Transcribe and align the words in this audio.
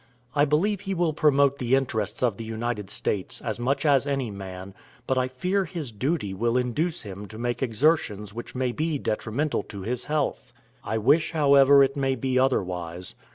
I 0.33 0.45
believe 0.45 0.81
he 0.81 0.95
will 0.95 1.13
promote 1.13 1.59
the 1.59 1.75
interests 1.75 2.23
of 2.23 2.37
the 2.37 2.43
United 2.43 2.89
States, 2.89 3.39
as 3.39 3.59
much 3.59 3.85
as 3.85 4.07
any 4.07 4.31
man, 4.31 4.73
but 5.05 5.15
I 5.15 5.27
fear 5.27 5.63
his 5.65 5.91
duty 5.91 6.33
will 6.33 6.57
induce 6.57 7.03
him 7.03 7.27
to 7.27 7.37
make 7.37 7.61
exertions 7.61 8.33
which 8.33 8.55
may 8.55 8.71
be 8.71 8.97
detrimental 8.97 9.61
to 9.69 9.83
his 9.83 10.05
health. 10.05 10.53
I 10.83 10.97
wish 10.97 11.33
however 11.33 11.83
it 11.83 11.95
may 11.95 12.15
be 12.15 12.39
otherwise. 12.39 13.13